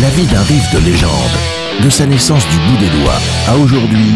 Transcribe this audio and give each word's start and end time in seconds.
La 0.00 0.08
vie 0.08 0.24
d'un 0.24 0.40
riff 0.44 0.72
de 0.72 0.78
légende, 0.78 1.12
de 1.84 1.90
sa 1.90 2.06
naissance 2.06 2.48
du 2.48 2.56
bout 2.56 2.78
des 2.78 2.88
doigts 3.02 3.18
à 3.46 3.56
aujourd'hui, 3.56 4.14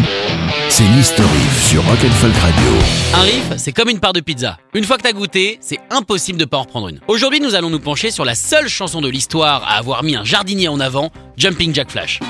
c'est. 0.69 0.83
Riff 0.83 1.67
sur 1.69 1.85
Rock'n'Folk 1.85 2.33
Radio. 2.33 2.71
Un 3.13 3.21
riff, 3.21 3.57
c'est 3.57 3.73
comme 3.73 3.89
une 3.89 3.99
part 3.99 4.13
de 4.13 4.19
pizza. 4.19 4.57
Une 4.73 4.85
fois 4.85 4.97
que 4.97 5.03
t'as 5.03 5.11
goûté, 5.11 5.59
c'est 5.61 5.79
impossible 5.91 6.39
de 6.39 6.45
pas 6.45 6.57
en 6.57 6.61
reprendre 6.63 6.89
une. 6.89 6.99
Aujourd'hui, 7.07 7.39
nous 7.39 7.53
allons 7.53 7.69
nous 7.69 7.79
pencher 7.79 8.09
sur 8.09 8.25
la 8.25 8.33
seule 8.33 8.67
chanson 8.67 9.01
de 9.01 9.07
l'histoire 9.07 9.63
à 9.65 9.77
avoir 9.77 10.01
mis 10.01 10.15
un 10.15 10.23
jardinier 10.23 10.67
en 10.67 10.79
avant, 10.79 11.11
Jumping 11.37 11.75
Jack 11.75 11.91
Flash. 11.91 12.21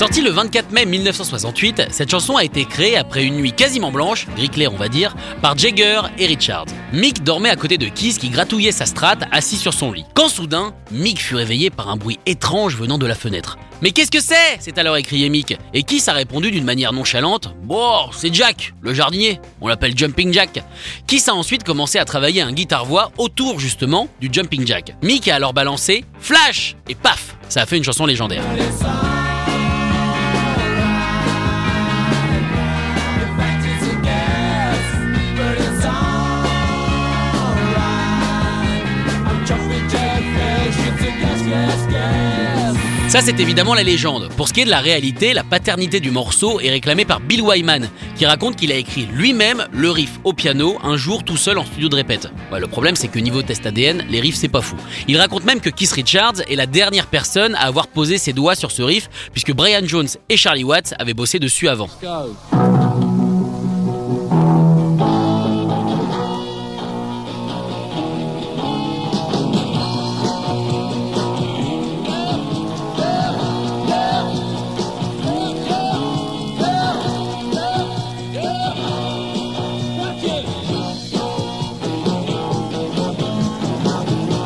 Sortie 0.00 0.22
le 0.22 0.30
24 0.30 0.72
mai 0.72 0.86
1968, 0.86 1.88
cette 1.90 2.10
chanson 2.10 2.38
a 2.38 2.42
été 2.42 2.64
créée 2.64 2.96
après 2.96 3.22
une 3.22 3.34
nuit 3.34 3.52
quasiment 3.52 3.92
blanche, 3.92 4.26
gris 4.34 4.48
clair 4.48 4.72
on 4.72 4.76
va 4.78 4.88
dire, 4.88 5.14
par 5.42 5.58
Jagger 5.58 6.00
et 6.16 6.24
Richards. 6.24 6.68
Mick 6.94 7.22
dormait 7.22 7.50
à 7.50 7.56
côté 7.56 7.76
de 7.76 7.84
Keith 7.84 8.16
qui 8.18 8.30
gratouillait 8.30 8.72
sa 8.72 8.86
strate 8.86 9.24
assis 9.30 9.58
sur 9.58 9.74
son 9.74 9.92
lit. 9.92 10.06
Quand 10.14 10.30
soudain, 10.30 10.72
Mick 10.90 11.20
fut 11.20 11.34
réveillé 11.34 11.68
par 11.68 11.90
un 11.90 11.98
bruit 11.98 12.18
étrange 12.24 12.78
venant 12.78 12.96
de 12.96 13.04
la 13.04 13.14
fenêtre. 13.14 13.58
Mais 13.82 13.90
qu'est-ce 13.90 14.10
que 14.10 14.22
c'est? 14.22 14.58
s'est 14.58 14.78
alors 14.78 14.96
écrié 14.96 15.28
Mick. 15.28 15.58
Et 15.74 15.82
Keith 15.82 16.08
a 16.08 16.14
répondu 16.14 16.50
d'une 16.50 16.64
manière 16.64 16.94
nonchalante 16.94 17.54
Bon, 17.64 18.10
c'est 18.10 18.32
Jack, 18.32 18.72
le 18.80 18.94
jardinier. 18.94 19.38
On 19.60 19.68
l'appelle 19.68 19.92
Jumping 19.94 20.32
Jack. 20.32 20.64
Keith 21.06 21.28
a 21.28 21.34
ensuite 21.34 21.62
commencé 21.62 21.98
à 21.98 22.06
travailler 22.06 22.40
un 22.40 22.52
guitare-voix 22.52 23.12
autour 23.18 23.60
justement 23.60 24.08
du 24.18 24.30
Jumping 24.32 24.66
Jack. 24.66 24.96
Mick 25.02 25.28
a 25.28 25.34
alors 25.34 25.52
balancé 25.52 26.06
Flash 26.20 26.74
Et 26.88 26.94
paf 26.94 27.36
Ça 27.50 27.60
a 27.60 27.66
fait 27.66 27.76
une 27.76 27.84
chanson 27.84 28.06
légendaire. 28.06 28.44
Ça, 43.10 43.20
c'est 43.20 43.40
évidemment 43.40 43.74
la 43.74 43.82
légende. 43.82 44.28
Pour 44.36 44.46
ce 44.46 44.52
qui 44.52 44.60
est 44.60 44.64
de 44.64 44.70
la 44.70 44.78
réalité, 44.78 45.32
la 45.34 45.42
paternité 45.42 45.98
du 45.98 46.12
morceau 46.12 46.60
est 46.60 46.70
réclamée 46.70 47.04
par 47.04 47.18
Bill 47.18 47.42
Wyman, 47.42 47.88
qui 48.14 48.24
raconte 48.24 48.54
qu'il 48.54 48.70
a 48.70 48.76
écrit 48.76 49.08
lui-même 49.12 49.66
le 49.72 49.90
riff 49.90 50.20
au 50.22 50.32
piano 50.32 50.78
un 50.84 50.96
jour 50.96 51.24
tout 51.24 51.36
seul 51.36 51.58
en 51.58 51.64
studio 51.64 51.88
de 51.88 51.96
répète. 51.96 52.28
Le 52.56 52.68
problème, 52.68 52.94
c'est 52.94 53.08
que 53.08 53.18
niveau 53.18 53.42
test 53.42 53.66
ADN, 53.66 54.04
les 54.08 54.20
riffs, 54.20 54.36
c'est 54.36 54.46
pas 54.46 54.60
fou. 54.60 54.76
Il 55.08 55.18
raconte 55.18 55.44
même 55.44 55.60
que 55.60 55.70
Keith 55.70 55.90
Richards 55.90 56.40
est 56.48 56.54
la 56.54 56.66
dernière 56.66 57.08
personne 57.08 57.56
à 57.56 57.62
avoir 57.62 57.88
posé 57.88 58.16
ses 58.16 58.32
doigts 58.32 58.54
sur 58.54 58.70
ce 58.70 58.82
riff, 58.82 59.10
puisque 59.32 59.54
Brian 59.54 59.84
Jones 59.84 60.08
et 60.28 60.36
Charlie 60.36 60.62
Watts 60.62 60.94
avaient 61.00 61.12
bossé 61.12 61.40
dessus 61.40 61.66
avant. 61.66 61.88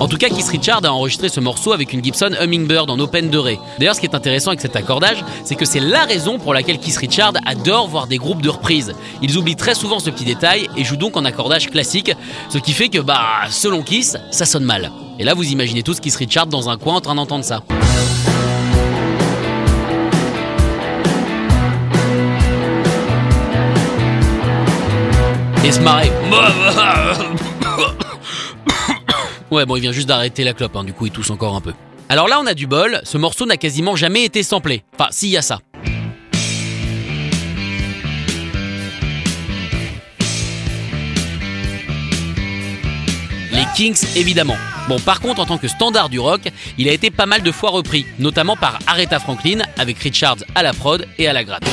En 0.05 0.07
tout 0.07 0.19
cas, 0.19 0.29
Keith 0.29 0.49
Richards 0.49 0.85
a 0.85 0.93
enregistré 0.93 1.31
ce 1.31 1.41
morceau 1.41 1.73
avec 1.73 1.95
une 1.95 2.05
Gibson 2.05 2.33
Hummingbird 2.39 2.91
en 2.91 2.99
open 2.99 3.31
de 3.31 3.39
Ré. 3.39 3.59
D'ailleurs, 3.79 3.95
ce 3.95 4.01
qui 4.01 4.07
est 4.07 4.15
intéressant 4.15 4.51
avec 4.51 4.61
cet 4.61 4.77
accordage, 4.77 5.25
c'est 5.45 5.55
que 5.55 5.65
c'est 5.65 5.81
la 5.81 6.05
raison 6.05 6.39
pour 6.39 6.53
laquelle 6.53 6.79
Keith 6.79 6.99
Richards 6.99 7.33
adore 7.47 7.89
voir 7.89 8.07
des 8.07 8.19
groupes 8.19 8.43
de 8.43 8.51
reprises. 8.51 8.93
Ils 9.23 9.39
oublient 9.39 9.57
très 9.57 9.75
souvent 9.75 10.01
ce 10.01 10.11
petit 10.11 10.27
détail 10.27 10.69
et 10.77 10.85
jouent 10.85 10.99
donc 10.99 11.17
en 11.17 11.25
accordage 11.25 11.71
classique, 11.71 12.13
ce 12.51 12.59
qui 12.59 12.75
fait 12.75 12.91
que, 12.91 12.99
bah, 12.99 13.47
selon 13.49 13.81
Kiss, 13.81 14.19
ça 14.31 14.45
sonne 14.45 14.65
mal. 14.65 14.93
Et 15.19 15.25
là, 15.25 15.33
vous 15.33 15.51
imaginez 15.51 15.83
tous 15.83 16.01
Keith 16.01 16.17
Richards 16.17 16.49
dans 16.49 16.69
un 16.69 16.77
coin 16.77 16.97
en 16.97 17.01
train 17.01 17.15
d'entendre 17.15 17.43
ça. 17.43 17.63
Et 25.65 25.73
se 25.73 25.81
marrer. 25.81 26.11
Ouais, 29.55 29.67
bon, 29.67 29.77
il 29.77 29.83
vient 29.83 29.93
juste 29.93 30.09
d'arrêter 30.09 30.43
la 30.43 30.53
clope, 30.53 30.75
hein, 30.75 30.83
du 30.83 30.93
coup, 30.93 31.07
il 31.07 31.13
tousse 31.13 31.31
encore 31.31 31.55
un 31.55 31.61
peu. 31.61 31.73
Alors 32.09 32.27
là, 32.27 32.41
on 32.41 32.47
a 32.47 32.55
du 32.55 32.67
bol, 32.67 33.01
ce 33.05 33.17
morceau 33.17 33.47
n'a 33.47 33.57
quasiment 33.57 33.95
jamais 33.95 34.25
été 34.25 34.43
samplé. 34.43 34.83
Enfin, 34.99 35.07
si, 35.13 35.29
y 35.29 35.37
a 35.37 35.43
ça. 35.43 35.61
Les 43.53 43.65
Kings, 43.77 44.05
évidemment. 44.17 44.57
Bon, 44.89 44.99
par 44.99 45.21
contre, 45.21 45.41
en 45.41 45.47
tant 45.47 45.59
que 45.59 45.69
standard 45.69 46.09
du 46.09 46.19
rock, 46.19 46.49
il 46.77 46.89
a 46.89 46.93
été 46.93 47.13
pas 47.13 47.27
mal 47.27 47.45
de 47.45 47.53
fois 47.53 47.71
repris, 47.71 48.07
notamment 48.19 48.57
par 48.57 48.81
Aretha 48.89 49.21
Franklin, 49.21 49.61
avec 49.79 50.01
Richards 50.01 50.39
à 50.57 50.65
la 50.65 50.73
prod 50.73 51.07
et 51.17 51.29
à 51.29 51.33
la 51.33 51.45
gratte. 51.45 51.71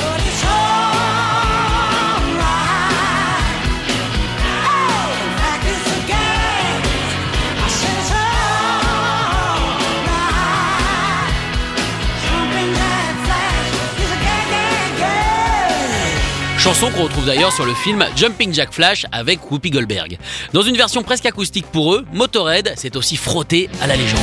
Chanson 16.62 16.92
qu'on 16.92 17.02
retrouve 17.02 17.26
d'ailleurs 17.26 17.52
sur 17.52 17.66
le 17.66 17.74
film 17.74 18.06
Jumping 18.14 18.54
Jack 18.54 18.72
Flash 18.72 19.04
avec 19.10 19.50
Whoopi 19.50 19.70
Goldberg. 19.70 20.16
Dans 20.52 20.62
une 20.62 20.76
version 20.76 21.02
presque 21.02 21.26
acoustique 21.26 21.66
pour 21.66 21.92
eux, 21.92 22.04
Motorhead 22.12 22.74
s'est 22.76 22.96
aussi 22.96 23.16
frotté 23.16 23.68
à 23.80 23.88
la 23.88 23.96
légende. 23.96 24.20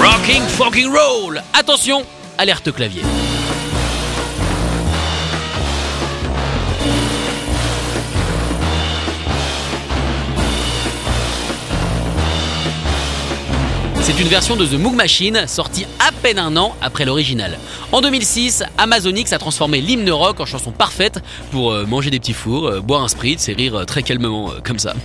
Rocking 0.00 0.42
fucking 0.46 0.88
roll 0.88 1.42
Attention, 1.52 2.02
alerte 2.38 2.72
clavier. 2.72 3.02
C'est 14.06 14.20
une 14.20 14.28
version 14.28 14.54
de 14.54 14.64
The 14.64 14.74
Moog 14.74 14.94
Machine 14.94 15.48
sortie 15.48 15.84
à 15.98 16.12
peine 16.12 16.38
un 16.38 16.56
an 16.56 16.76
après 16.80 17.04
l'original. 17.04 17.58
En 17.90 18.00
2006, 18.00 18.62
Amazonix 18.78 19.32
a 19.32 19.38
transformé 19.38 19.80
l'hymne 19.80 20.08
rock 20.12 20.38
en 20.38 20.46
chanson 20.46 20.70
parfaite 20.70 21.18
pour 21.50 21.72
euh, 21.72 21.86
manger 21.86 22.10
des 22.10 22.20
petits 22.20 22.32
fours, 22.32 22.68
euh, 22.68 22.80
boire 22.80 23.02
un 23.02 23.08
spritz 23.08 23.48
et 23.48 23.54
rire 23.54 23.74
euh, 23.74 23.84
très 23.84 24.04
calmement 24.04 24.52
comme 24.62 24.78
ça. 24.78 24.94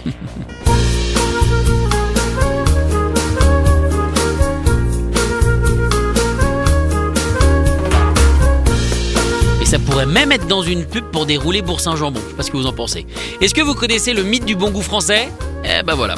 Et 9.63 9.65
ça 9.65 9.79
pourrait 9.79 10.05
même 10.05 10.31
être 10.31 10.45
dans 10.45 10.61
une 10.61 10.85
pub 10.85 11.05
pour 11.05 11.25
des 11.25 11.37
roulés 11.37 11.63
Bourg-Saint-Jambon. 11.63 12.19
Je 12.23 12.29
sais 12.29 12.35
pas 12.35 12.43
ce 12.43 12.51
que 12.51 12.57
vous 12.57 12.67
en 12.67 12.73
pensez. 12.73 13.07
Est-ce 13.41 13.55
que 13.55 13.61
vous 13.63 13.73
connaissez 13.73 14.13
le 14.13 14.21
mythe 14.21 14.45
du 14.45 14.55
bon 14.55 14.69
goût 14.69 14.83
français? 14.83 15.29
Eh 15.63 15.81
ben 15.81 15.95
voilà. 15.95 16.13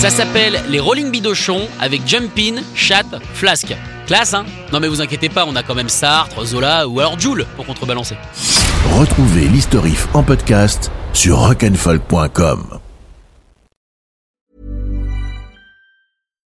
Ça 0.00 0.08
s'appelle 0.08 0.58
les 0.70 0.80
Rolling 0.80 1.10
Bidochons 1.10 1.68
avec 1.78 2.06
Jumpin, 2.06 2.62
Chat, 2.74 3.04
Flasque. 3.34 3.76
Classe, 4.06 4.32
hein? 4.32 4.46
Non 4.72 4.80
mais 4.80 4.88
vous 4.88 5.02
inquiétez 5.02 5.28
pas, 5.28 5.44
on 5.44 5.54
a 5.56 5.62
quand 5.62 5.74
même 5.74 5.90
Sartre, 5.90 6.42
Zola 6.46 6.88
ou 6.88 7.00
alors 7.00 7.20
Joule 7.20 7.44
pour 7.54 7.66
contrebalancer. 7.66 8.16
Retrouvez 8.98 9.46
l'historif 9.48 10.08
en 10.14 10.22
podcast 10.22 10.90
sur 11.12 11.36
rock'n'folk.com. 11.36 12.78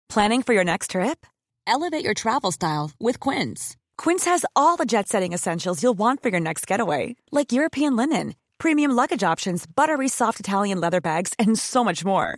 Planning 0.07 0.43
for 0.43 0.53
your 0.53 0.63
next 0.63 0.91
trip? 0.91 1.25
Elevate 1.65 2.03
your 2.03 2.13
travel 2.13 2.51
style 2.51 2.91
with 2.99 3.19
Quince. 3.19 3.75
Quince 3.97 4.25
has 4.27 4.45
all 4.55 4.77
the 4.77 4.85
jet 4.85 5.07
setting 5.07 5.33
essentials 5.33 5.81
you'll 5.81 5.97
want 5.97 6.21
for 6.21 6.29
your 6.29 6.39
next 6.41 6.67
getaway, 6.67 7.15
like 7.31 7.51
European 7.51 7.95
linen, 7.95 8.35
premium 8.59 8.91
luggage 8.91 9.23
options, 9.23 9.65
buttery 9.65 10.07
soft 10.07 10.39
Italian 10.39 10.79
leather 10.79 11.01
bags, 11.01 11.33
and 11.39 11.57
so 11.57 11.83
much 11.83 12.05
more. 12.05 12.37